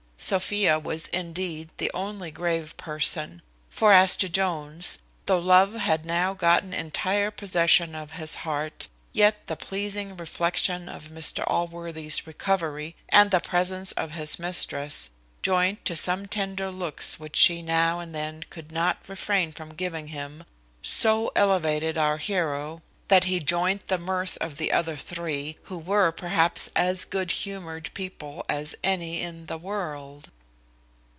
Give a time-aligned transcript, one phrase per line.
[0.23, 6.35] Sophia was indeed the only grave person; for as to Jones, though love had now
[6.35, 13.31] gotten entire possession of his heart, yet the pleasing reflection on Mr Allworthy's recovery, and
[13.31, 15.09] the presence of his mistress,
[15.41, 20.09] joined to some tender looks which she now and then could not refrain from giving
[20.09, 20.43] him,
[20.83, 26.13] so elevated our heroe, that he joined the mirth of the other three, who were
[26.13, 30.29] perhaps as good humoured people as any in the world.